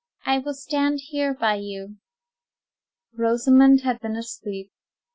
I 0.25 0.39
will 0.39 0.55
stand 0.55 0.99
here 1.09 1.31
by 1.31 1.57
you." 1.57 1.97
Rosamond 3.13 3.81
had 3.81 3.99
been 3.99 4.15
asleep. 4.15 4.71